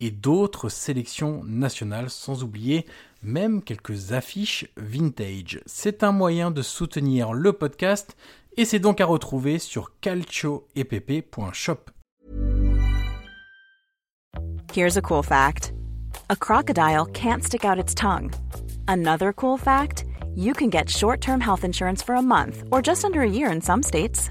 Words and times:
et 0.00 0.10
d'autres 0.10 0.68
sélections 0.68 1.42
nationales, 1.44 2.10
sans 2.10 2.42
oublier 2.42 2.86
même 3.22 3.62
quelques 3.62 4.12
affiches 4.12 4.66
vintage. 4.76 5.60
C'est 5.66 6.02
un 6.02 6.12
moyen 6.12 6.50
de 6.50 6.62
soutenir 6.62 7.32
le 7.32 7.52
podcast 7.52 8.16
et 8.56 8.64
c'est 8.64 8.78
donc 8.78 9.00
à 9.00 9.06
retrouver 9.06 9.58
sur 9.58 9.92
calcioepp.shop. 10.00 11.90
Here's 14.72 14.96
a 14.96 15.02
cool 15.02 15.22
fact. 15.22 15.72
A 16.28 16.36
crocodile 16.36 17.06
can't 17.06 17.42
stick 17.42 17.64
out 17.64 17.78
its 17.78 17.94
tongue. 17.94 18.30
Another 18.86 19.32
cool 19.32 19.58
fact, 19.58 20.04
you 20.36 20.52
can 20.52 20.70
get 20.70 20.88
short-term 20.88 21.40
health 21.40 21.64
insurance 21.64 22.02
for 22.02 22.14
a 22.14 22.22
month 22.22 22.62
or 22.70 22.80
just 22.80 23.04
under 23.04 23.22
a 23.22 23.28
year 23.28 23.50
in 23.50 23.60
some 23.60 23.82
states. 23.82 24.30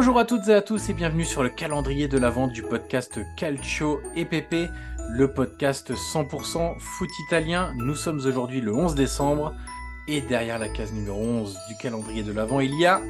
Bonjour 0.00 0.20
à 0.20 0.24
toutes 0.24 0.46
et 0.46 0.54
à 0.54 0.62
tous 0.62 0.90
et 0.90 0.94
bienvenue 0.94 1.24
sur 1.24 1.42
le 1.42 1.48
calendrier 1.48 2.06
de 2.06 2.18
la 2.18 2.30
vente 2.30 2.52
du 2.52 2.62
podcast 2.62 3.18
Calcio 3.36 4.00
EPP, 4.14 4.70
le 5.10 5.34
podcast 5.34 5.92
100% 5.92 6.78
foot 6.78 7.10
italien. 7.26 7.74
Nous 7.78 7.96
sommes 7.96 8.18
aujourd'hui 8.18 8.60
le 8.60 8.72
11 8.72 8.94
décembre 8.94 9.56
et 10.06 10.20
derrière 10.20 10.60
la 10.60 10.68
case 10.68 10.92
numéro 10.92 11.20
11 11.20 11.58
du 11.68 11.76
calendrier 11.78 12.22
de 12.22 12.32
l'avant, 12.32 12.60
il 12.60 12.78
y 12.78 12.86
a 12.86 13.00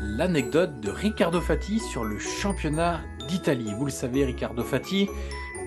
l'anecdote 0.00 0.80
de 0.80 0.90
Riccardo 0.90 1.42
Fati 1.42 1.80
sur 1.80 2.02
le 2.02 2.18
championnat 2.18 3.02
d'Italie. 3.28 3.74
Vous 3.76 3.84
le 3.84 3.90
savez, 3.90 4.24
Riccardo 4.24 4.64
Fati, 4.64 5.06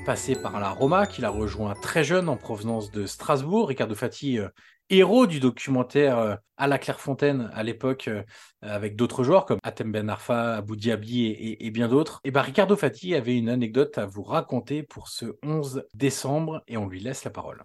passé 0.03 0.33
par 0.33 0.59
la 0.59 0.71
Roma, 0.71 1.05
qu'il 1.05 1.25
a 1.25 1.29
rejoint 1.29 1.75
très 1.79 2.03
jeune 2.03 2.27
en 2.27 2.37
provenance 2.37 2.89
de 2.89 3.05
Strasbourg. 3.05 3.67
Riccardo 3.67 3.93
Fati, 3.93 4.39
euh, 4.39 4.49
héros 4.91 5.25
du 5.25 5.39
documentaire 5.39 6.19
euh, 6.19 6.35
à 6.57 6.67
la 6.67 6.77
Clairefontaine 6.77 7.49
à 7.53 7.63
l'époque, 7.63 8.07
euh, 8.07 8.21
avec 8.61 8.95
d'autres 8.95 9.23
joueurs 9.23 9.45
comme 9.45 9.57
Atem 9.63 9.91
Ben 9.91 10.09
Arfa, 10.09 10.57
Abou 10.57 10.75
Diaby 10.75 11.57
et, 11.59 11.71
bien 11.71 11.87
d'autres. 11.87 12.19
Et 12.23 12.29
ben 12.29 12.41
Ricardo 12.41 12.75
Fati 12.75 13.15
avait 13.15 13.35
une 13.35 13.49
anecdote 13.49 13.97
à 13.97 14.05
vous 14.05 14.21
raconter 14.21 14.83
pour 14.83 15.07
ce 15.07 15.37
11 15.43 15.85
décembre 15.95 16.61
et 16.67 16.77
on 16.77 16.87
lui 16.87 16.99
laisse 16.99 17.23
la 17.23 17.31
parole. 17.31 17.63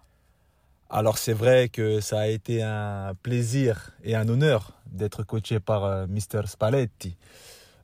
Alors 0.89 1.17
c'est 1.17 1.33
vrai 1.33 1.67
que 1.67 1.99
ça 1.99 2.21
a 2.21 2.27
été 2.27 2.63
un 2.63 3.13
plaisir 3.21 3.91
et 4.03 4.15
un 4.15 4.27
honneur 4.29 4.71
d'être 4.87 5.23
coaché 5.23 5.59
par 5.59 5.83
euh, 5.83 6.07
Mister 6.07 6.41
Spalletti. 6.45 7.17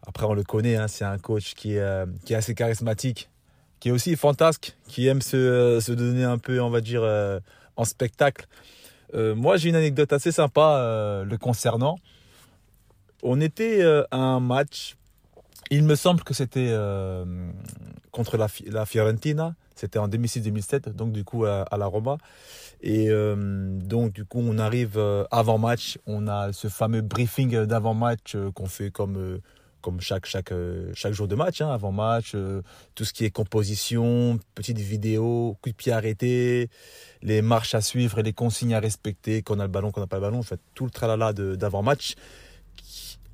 Après 0.07 0.25
on 0.25 0.33
le 0.33 0.43
connaît, 0.43 0.77
hein, 0.77 0.87
c'est 0.87 1.05
un 1.05 1.17
coach 1.17 1.53
qui 1.53 1.75
est, 1.75 2.05
qui 2.25 2.33
est 2.33 2.37
assez 2.37 2.55
charismatique, 2.55 3.29
qui 3.79 3.89
est 3.89 3.91
aussi 3.91 4.15
fantasque, 4.15 4.75
qui 4.87 5.07
aime 5.07 5.21
se, 5.21 5.79
se 5.81 5.91
donner 5.91 6.23
un 6.23 6.37
peu, 6.37 6.59
on 6.59 6.69
va 6.69 6.81
dire, 6.81 7.03
en 7.77 7.85
spectacle. 7.85 8.47
Euh, 9.13 9.35
moi, 9.35 9.57
j'ai 9.57 9.69
une 9.69 9.75
anecdote 9.75 10.11
assez 10.13 10.31
sympa 10.31 10.77
euh, 10.77 11.23
le 11.23 11.37
concernant. 11.37 11.97
On 13.21 13.39
était 13.39 13.81
euh, 13.81 14.03
à 14.11 14.17
un 14.17 14.39
match, 14.39 14.95
il 15.69 15.83
me 15.83 15.95
semble 15.95 16.23
que 16.23 16.33
c'était 16.33 16.75
contre 18.11 18.37
la, 18.37 18.85
Fiorentina, 18.85 19.55
c'était 19.75 19.97
en 19.97 20.07
2006-2007, 20.07 20.89
donc 20.89 21.13
du 21.13 21.23
coup 21.23 21.45
à, 21.45 21.65
la 21.77 21.85
Roma. 21.85 22.17
Et 22.81 23.07
donc 23.09 24.11
du 24.11 24.25
coup, 24.25 24.39
on 24.43 24.59
arrive 24.59 24.99
avant 25.31 25.57
match, 25.57 25.97
on 26.05 26.27
a 26.27 26.51
ce 26.51 26.67
fameux 26.67 27.01
briefing 27.01 27.63
d'avant 27.63 27.93
match 27.93 28.35
qu'on 28.53 28.67
fait 28.67 28.91
comme 28.91 29.39
comme 29.83 30.01
chaque, 30.01 30.25
chaque, 30.25 30.51
euh, 30.51 30.91
chaque 30.95 31.13
jour 31.13 31.27
de 31.27 31.35
match, 31.35 31.61
hein, 31.61 31.69
avant 31.69 31.91
match, 31.91 32.31
euh, 32.33 32.63
tout 32.95 33.03
ce 33.05 33.13
qui 33.13 33.25
est 33.25 33.29
composition, 33.29 34.39
petites 34.55 34.79
vidéos, 34.79 35.57
coup 35.61 35.69
de 35.69 35.75
pied 35.75 35.91
arrêté, 35.91 36.69
les 37.21 37.43
marches 37.43 37.75
à 37.75 37.81
suivre 37.81 38.17
et 38.17 38.23
les 38.23 38.33
consignes 38.33 38.73
à 38.73 38.79
respecter, 38.79 39.43
qu'on 39.43 39.59
a 39.59 39.63
le 39.63 39.69
ballon, 39.69 39.91
qu'on 39.91 40.01
n'a 40.01 40.07
pas 40.07 40.15
le 40.15 40.21
ballon, 40.21 40.41
tout 40.73 40.85
le 40.85 40.89
tralala 40.89 41.33
d'avant 41.33 41.83
match. 41.83 42.15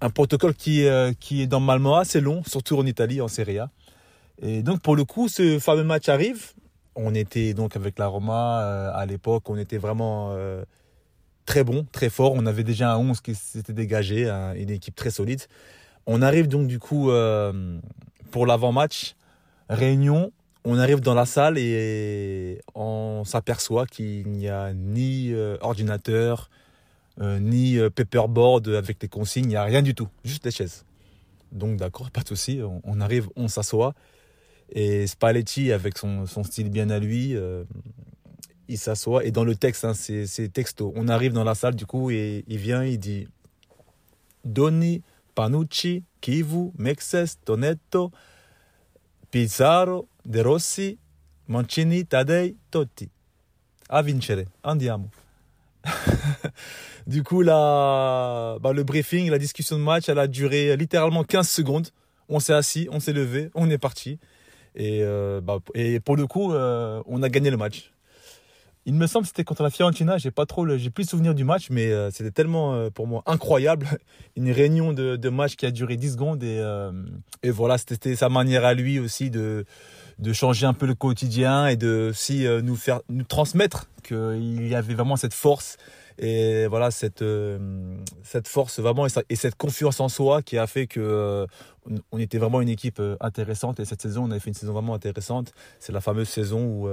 Un 0.01 0.09
protocole 0.09 0.55
qui, 0.55 0.85
euh, 0.85 1.13
qui 1.17 1.43
est 1.43 1.51
normalement 1.51 1.97
assez 1.97 2.19
long, 2.19 2.43
surtout 2.45 2.77
en 2.77 2.85
Italie, 2.85 3.21
en 3.21 3.27
Serie 3.27 3.59
A. 3.59 3.69
Et 4.41 4.63
donc, 4.63 4.81
pour 4.81 4.95
le 4.95 5.05
coup, 5.05 5.29
ce 5.29 5.59
fameux 5.59 5.83
match 5.83 6.09
arrive. 6.09 6.53
On 6.95 7.13
était 7.13 7.53
donc 7.53 7.75
avec 7.75 7.99
la 7.99 8.07
Roma 8.07 8.91
à 8.93 9.05
l'époque, 9.05 9.49
on 9.49 9.57
était 9.57 9.77
vraiment 9.77 10.35
très 11.45 11.63
bon, 11.63 11.85
très 11.91 12.09
fort. 12.09 12.33
On 12.35 12.45
avait 12.45 12.63
déjà 12.63 12.93
un 12.93 12.97
11 12.97 13.21
qui 13.21 13.35
s'était 13.35 13.73
dégagé, 13.73 14.27
une 14.29 14.69
équipe 14.69 14.95
très 14.95 15.11
solide. 15.11 15.41
On 16.05 16.21
arrive 16.21 16.47
donc 16.47 16.67
du 16.67 16.79
coup 16.79 17.11
euh, 17.11 17.79
pour 18.31 18.45
l'avant-match, 18.45 19.15
réunion, 19.69 20.31
on 20.65 20.77
arrive 20.77 20.99
dans 20.99 21.13
la 21.13 21.25
salle 21.25 21.57
et 21.57 22.61
on 22.75 23.23
s'aperçoit 23.25 23.85
qu'il 23.85 24.27
n'y 24.27 24.49
a 24.49 24.73
ni 24.73 25.31
euh, 25.33 25.57
ordinateur, 25.61 26.49
euh, 27.21 27.39
ni 27.39 27.77
paperboard 27.95 28.69
avec 28.69 29.01
les 29.01 29.07
consignes, 29.07 29.45
il 29.45 29.49
n'y 29.49 29.55
a 29.55 29.63
rien 29.63 29.81
du 29.81 29.95
tout, 29.95 30.07
juste 30.23 30.43
des 30.43 30.51
chaises. 30.51 30.85
Donc 31.51 31.77
d'accord, 31.77 32.11
pas 32.11 32.21
de 32.21 32.27
souci, 32.27 32.61
on, 32.83 33.01
arrive, 33.01 33.27
on 33.35 33.47
s'assoit. 33.47 33.93
Et 34.71 35.07
Spalletti, 35.07 35.71
avec 35.71 35.97
son, 35.97 36.25
style 36.43 36.69
bien 36.69 36.91
à 36.91 36.99
lui, 36.99 37.35
il 38.69 38.77
s'assoit. 38.77 39.25
Et 39.25 39.31
dans 39.31 39.43
le 39.43 39.55
texte, 39.55 39.83
hein, 39.83 39.93
c'est 39.93 40.53
texto. 40.53 40.93
On 40.95 41.07
arrive 41.07 41.33
dans 41.33 41.43
la 41.43 41.55
salle 41.55 41.75
du 41.75 41.85
coup 41.85 42.11
et 42.11 42.45
il 42.47 42.57
vient, 42.57 42.83
il 42.83 42.99
dit 42.99 43.27
Donnez 44.45 45.01
Panucci, 45.39 46.03
Kivu, 46.19 46.73
Mexes, 46.77 47.39
Tonetto, 47.45 48.11
Pizarro, 49.31 50.09
De 50.25 50.41
Rossi, 50.41 50.99
Mancini, 51.47 52.05
Tadei, 52.05 52.57
Totti. 52.69 53.09
A 53.87 54.01
vincere, 54.01 54.47
andiamo. 54.61 55.09
du 57.07 57.23
coup, 57.23 57.41
bah, 57.45 58.59
le 58.73 58.83
briefing, 58.83 59.29
la 59.29 59.37
discussion 59.37 59.77
de 59.77 59.81
match, 59.81 60.09
elle 60.09 60.19
a 60.19 60.27
duré 60.27 60.75
littéralement 60.75 61.23
15 61.23 61.47
secondes. 61.47 61.87
On 62.27 62.41
s'est 62.41 62.51
assis, 62.51 62.89
on 62.91 62.99
s'est 62.99 63.13
levé, 63.13 63.49
on 63.55 63.69
est 63.69 63.77
parti. 63.77 64.19
Et, 64.75 65.03
euh, 65.03 65.39
bah, 65.39 65.59
et 65.73 66.01
pour 66.01 66.17
le 66.17 66.27
coup, 66.27 66.51
euh, 66.51 67.01
on 67.05 67.23
a 67.23 67.29
gagné 67.29 67.49
le 67.49 67.55
match. 67.55 67.93
Il 68.85 68.93
me 68.93 69.07
semble 69.07 69.23
que 69.23 69.27
c'était 69.27 69.43
contre 69.43 69.63
la 69.63 69.69
Fiorentina. 69.69 70.17
J'ai 70.17 70.31
pas 70.31 70.45
trop, 70.45 70.65
j'ai 70.77 70.89
plus 70.89 71.07
souvenir 71.07 71.35
du 71.35 71.43
match, 71.43 71.69
mais 71.69 71.91
euh, 71.91 72.09
c'était 72.11 72.31
tellement 72.31 72.73
euh, 72.73 72.89
pour 72.89 73.07
moi 73.07 73.23
incroyable. 73.25 73.87
Une 74.35 74.51
réunion 74.51 74.93
de, 74.93 75.29
match 75.29 75.55
qui 75.55 75.65
a 75.65 75.71
duré 75.71 75.97
10 75.97 76.13
secondes 76.13 76.43
et, 76.43 76.59
euh, 76.59 76.91
et 77.43 77.51
voilà, 77.51 77.77
c'était 77.77 78.15
sa 78.15 78.29
manière 78.29 78.65
à 78.65 78.73
lui 78.73 78.99
aussi 78.99 79.29
de 79.29 79.65
de 80.19 80.33
changer 80.33 80.65
un 80.65 80.73
peu 80.73 80.85
le 80.85 80.95
quotidien 80.95 81.67
et 81.67 81.75
de 81.75 82.09
aussi 82.11 82.45
nous 82.63 82.75
faire 82.75 83.01
nous 83.09 83.23
transmettre 83.23 83.89
qu'il 84.03 84.67
y 84.67 84.75
avait 84.75 84.93
vraiment 84.93 85.15
cette 85.15 85.33
force 85.33 85.77
et 86.19 86.67
voilà 86.67 86.91
cette 86.91 87.21
euh, 87.21 87.57
cette 88.23 88.47
force 88.47 88.79
vraiment 88.79 89.07
et, 89.07 89.35
cette 89.35 89.55
confiance 89.55 90.01
en 90.01 90.09
soi 90.09 90.41
qui 90.41 90.57
a 90.57 90.67
fait 90.67 90.85
que 90.85 90.99
euh, 90.99 91.47
on, 92.11 92.19
était 92.19 92.37
vraiment 92.37 92.59
une 92.59 92.67
équipe 92.67 92.99
euh, 92.99 93.15
intéressante. 93.21 93.79
Et 93.79 93.85
cette 93.85 94.01
saison 94.01 94.25
on 94.25 94.31
avait 94.31 94.41
fait 94.41 94.49
une 94.49 94.55
saison 94.55 94.73
vraiment 94.73 94.93
intéressante. 94.93 95.53
C'est 95.79 95.93
la 95.93 96.01
fameuse 96.01 96.27
saison 96.27 96.65
où 96.65 96.89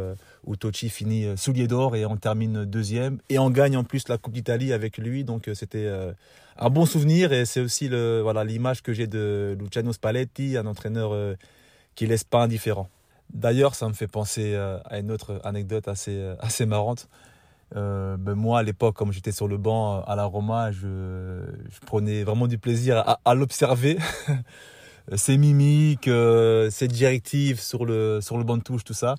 où 0.46 0.54
finit 0.72 1.26
soulier 1.36 1.66
d'or 1.66 1.96
et 1.96 2.06
on 2.06 2.16
termine 2.16 2.64
deuxième 2.64 3.18
et 3.28 3.38
on 3.40 3.50
gagne 3.50 3.76
en 3.76 3.84
plus 3.84 4.08
la 4.08 4.16
Coupe 4.16 4.32
d'Italie 4.32 4.72
avec 4.72 4.96
lui. 4.96 5.24
Donc 5.24 5.50
c'était 5.54 5.90
un 6.56 6.70
bon 6.70 6.86
souvenir 6.86 7.32
et 7.32 7.44
c'est 7.46 7.60
aussi 7.60 7.88
le 7.88 8.20
voilà 8.20 8.44
l'image 8.44 8.82
que 8.82 8.92
j'ai 8.92 9.08
de 9.08 9.56
Luciano 9.58 9.92
Spalletti 9.92 10.56
un 10.56 10.66
entraîneur 10.66 11.36
qui 11.96 12.06
laisse 12.06 12.24
pas 12.24 12.44
indifférent 12.44 12.88
D'ailleurs, 13.32 13.74
ça 13.74 13.88
me 13.88 13.92
fait 13.92 14.06
penser 14.06 14.54
à 14.54 14.98
une 14.98 15.10
autre 15.10 15.40
anecdote 15.44 15.88
assez, 15.88 16.34
assez 16.40 16.66
marrante 16.66 17.08
Euh, 17.74 18.16
ben 18.16 18.34
moi, 18.34 18.60
à 18.60 18.62
l'époque, 18.62 18.94
comme 18.94 19.12
j'étais 19.12 19.32
sur 19.32 19.48
le 19.48 19.58
banc 19.58 20.02
à 20.04 20.14
la 20.14 20.24
Roma, 20.24 20.70
je, 20.70 21.40
prenais 21.84 22.22
vraiment 22.22 22.46
du 22.46 22.58
plaisir 22.58 23.18
à, 23.24 23.34
l'observer. 23.34 23.98
ses 25.14 25.36
mimiques, 25.36 26.08
euh, 26.08 26.70
ses 26.70 26.88
directives 26.88 27.60
sur 27.60 27.84
le, 27.84 28.20
sur 28.20 28.38
le 28.38 28.44
banc 28.44 28.56
de 28.56 28.62
touche, 28.62 28.84
tout 28.84 28.94
ça. 28.94 29.14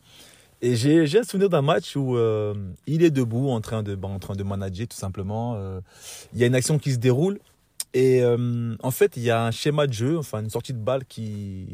Et 0.62 0.76
j'ai 0.76 1.20
un 1.20 1.24
souvenir 1.24 1.50
d'un 1.50 1.62
match 1.62 1.96
où 1.96 2.18
euh, 2.18 2.56
il 2.88 3.04
est 3.04 3.12
debout 3.12 3.50
en 3.50 3.62
train 3.62 3.84
de, 3.84 3.94
ben, 3.94 4.10
en 4.10 4.18
train 4.18 4.36
de 4.36 4.44
manager 4.44 4.88
tout 4.88 4.98
simplement. 4.98 5.54
Euh, 5.56 5.82
il 6.34 6.40
y 6.40 6.44
a 6.44 6.48
une 6.48 6.56
action 6.56 6.80
qui 6.80 6.92
se 6.92 6.98
déroule 6.98 7.40
et 7.98 8.22
euh, 8.22 8.76
en 8.84 8.92
fait 8.92 9.18
il 9.18 9.24
y 9.24 9.32
a 9.32 9.44
un 9.44 9.50
schéma 9.50 9.88
de 9.88 9.94
jeu, 9.94 10.20
enfin 10.20 10.44
une 10.44 10.52
sortie 10.52 10.72
de 10.72 10.78
balle 10.78 11.04
qui 11.06 11.66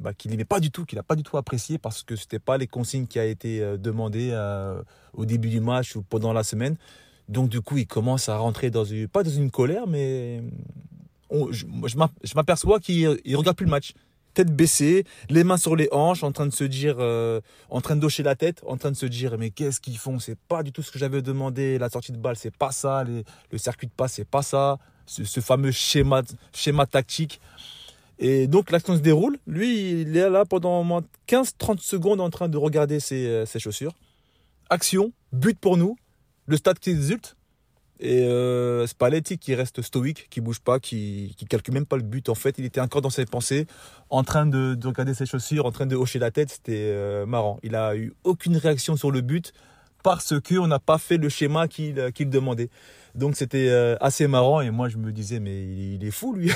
bah, 0.00 0.14
qu'il 0.14 0.42
pas 0.46 0.58
du 0.58 0.70
tout, 0.70 0.86
qu'il 0.86 0.96
n'a 0.96 1.02
pas 1.02 1.16
du 1.16 1.22
tout 1.22 1.36
apprécié 1.36 1.76
parce 1.76 2.02
que 2.02 2.16
c'était 2.16 2.38
pas 2.38 2.56
les 2.56 2.66
consignes 2.66 3.06
qui 3.06 3.18
a 3.18 3.26
été 3.26 3.60
demandées 3.76 4.32
au 5.12 5.26
début 5.26 5.50
du 5.50 5.60
match 5.60 5.94
ou 5.94 6.02
pendant 6.02 6.32
la 6.32 6.44
semaine. 6.44 6.76
Donc 7.28 7.50
du 7.50 7.60
coup 7.60 7.76
il 7.76 7.86
commence 7.86 8.30
à 8.30 8.38
rentrer 8.38 8.70
dans 8.70 8.86
une 8.86 9.06
pas 9.06 9.22
dans 9.22 9.30
une 9.30 9.50
colère 9.50 9.86
mais 9.86 10.42
je, 11.50 12.34
m'aperçois 12.34 12.80
qu'il 12.80 13.36
regarde 13.36 13.56
plus 13.56 13.66
le 13.66 13.70
match 13.70 13.92
tête 14.32 14.54
baissée, 14.54 15.04
les 15.30 15.44
mains 15.44 15.56
sur 15.56 15.76
les 15.76 15.88
hanches, 15.92 16.22
en 16.22 16.30
train 16.30 16.46
de 16.46 16.52
se 16.52 16.64
dire, 16.64 16.96
euh, 16.98 17.40
en 17.70 17.80
train 17.80 17.96
de 17.96 18.02
docher 18.02 18.22
la 18.22 18.34
tête, 18.34 18.62
en 18.66 18.76
train 18.76 18.90
de 18.90 18.96
se 18.96 19.06
dire, 19.06 19.38
mais 19.38 19.48
qu'est-ce 19.48 19.80
qu'ils 19.80 19.96
font? 19.96 20.18
C'est 20.18 20.38
pas 20.38 20.62
du 20.62 20.72
tout 20.72 20.82
ce 20.82 20.92
que 20.92 20.98
j'avais 20.98 21.22
demandé. 21.22 21.78
La 21.78 21.88
sortie 21.88 22.12
de 22.12 22.18
balle, 22.18 22.36
c'est 22.36 22.54
pas 22.54 22.70
ça. 22.70 23.02
le 23.02 23.58
circuit 23.58 23.86
de 23.86 23.92
passe, 23.92 24.12
c'est 24.12 24.28
pas 24.28 24.42
ça. 24.42 24.78
Ce, 25.06 25.40
fameux 25.40 25.70
schéma, 25.70 26.22
schéma 26.52 26.86
tactique. 26.86 27.40
Et 28.18 28.46
donc 28.46 28.70
l'action 28.70 28.94
se 28.96 29.00
déroule. 29.00 29.38
Lui, 29.46 30.02
il 30.02 30.16
est 30.16 30.30
là 30.30 30.44
pendant 30.44 30.80
au 30.80 30.84
moins 30.84 31.02
15-30 31.28 31.80
secondes 31.80 32.20
en 32.20 32.30
train 32.30 32.48
de 32.48 32.56
regarder 32.56 33.00
ses, 33.00 33.26
euh, 33.26 33.46
ses 33.46 33.58
chaussures. 33.58 33.92
Action, 34.70 35.12
but 35.32 35.58
pour 35.58 35.76
nous. 35.76 35.96
Le 36.46 36.56
stade 36.56 36.78
qui 36.78 36.94
résulte. 36.94 37.36
Et 37.98 38.24
euh, 38.24 38.86
Spalletti 38.86 39.38
qui 39.38 39.54
reste 39.54 39.80
stoïque, 39.80 40.28
qui 40.28 40.42
bouge 40.42 40.60
pas, 40.60 40.78
qui, 40.78 41.34
qui 41.38 41.46
calcule 41.46 41.72
même 41.72 41.86
pas 41.86 41.96
le 41.96 42.02
but. 42.02 42.28
En 42.28 42.34
fait, 42.34 42.56
il 42.58 42.64
était 42.64 42.80
encore 42.80 43.00
dans 43.00 43.10
ses 43.10 43.24
pensées, 43.24 43.66
en 44.10 44.22
train 44.22 44.44
de, 44.44 44.74
de 44.74 44.86
regarder 44.86 45.14
ses 45.14 45.24
chaussures, 45.24 45.64
en 45.64 45.72
train 45.72 45.86
de 45.86 45.96
hocher 45.96 46.18
la 46.18 46.30
tête. 46.30 46.50
C'était 46.50 46.90
euh, 46.90 47.24
marrant. 47.24 47.58
Il 47.62 47.74
a 47.74 47.96
eu 47.96 48.12
aucune 48.24 48.56
réaction 48.56 48.96
sur 48.96 49.10
le 49.10 49.22
but 49.22 49.52
parce 50.02 50.34
qu'on 50.40 50.66
n'a 50.66 50.78
pas 50.78 50.98
fait 50.98 51.16
le 51.16 51.28
schéma 51.28 51.68
qu'il 51.68 52.12
qu'il 52.12 52.30
demandait. 52.30 52.68
Donc 53.16 53.34
c'était 53.34 53.68
euh, 53.68 53.96
assez 54.00 54.26
marrant 54.26 54.60
et 54.60 54.70
moi 54.70 54.88
je 54.88 54.98
me 54.98 55.10
disais 55.10 55.40
mais 55.40 55.64
il, 55.64 56.04
est 56.04 56.10
fou 56.10 56.34
lui. 56.34 56.52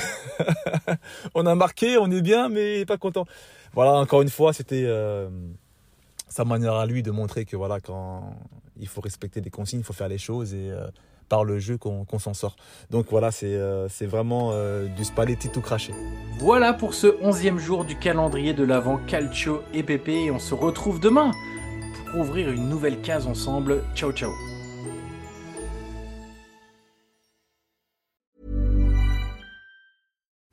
on 1.35 1.45
a 1.45 1.55
marqué, 1.55 1.97
on 1.97 2.09
est 2.11 2.21
bien 2.21 2.49
mais 2.49 2.77
il 2.77 2.81
est 2.81 2.85
pas 2.85 2.97
content. 2.97 3.25
Voilà, 3.73 3.93
encore 3.93 4.21
une 4.21 4.29
fois, 4.29 4.53
c'était 4.53 4.83
euh, 4.85 5.29
sa 6.27 6.45
manière 6.45 6.75
à 6.75 6.85
lui 6.85 7.03
de 7.03 7.11
montrer 7.11 7.45
que 7.45 7.55
voilà 7.55 7.79
quand 7.79 8.35
il 8.79 8.87
faut 8.87 9.01
respecter 9.01 9.41
des 9.41 9.49
consignes, 9.49 9.79
il 9.79 9.85
faut 9.85 9.93
faire 9.93 10.09
les 10.09 10.17
choses 10.17 10.53
et 10.53 10.71
par 11.31 11.45
le 11.45 11.59
jeu 11.59 11.77
qu'on 11.77 12.19
s'en 12.19 12.33
sort. 12.33 12.57
Donc 12.89 13.05
voilà, 13.09 13.31
c'est 13.31 13.55
euh, 13.55 13.87
vraiment 14.01 14.49
euh, 14.51 14.87
du 14.87 15.05
Spalletti 15.05 15.47
tout 15.47 15.61
craché. 15.61 15.93
Voilà 16.39 16.73
pour 16.73 16.93
ce 16.93 17.07
onzième 17.21 17.57
jour 17.57 17.85
du 17.85 17.95
calendrier 17.95 18.53
de 18.53 18.65
l'avant 18.65 18.97
Calcio 19.07 19.61
et 19.73 19.81
Pépé. 19.81 20.25
Et 20.25 20.31
on 20.31 20.39
se 20.39 20.53
retrouve 20.53 20.99
demain 20.99 21.31
pour 22.11 22.19
ouvrir 22.19 22.49
une 22.49 22.67
nouvelle 22.67 22.99
case 22.99 23.27
ensemble. 23.27 23.81
Ciao 23.95 24.11
ciao 24.11 24.31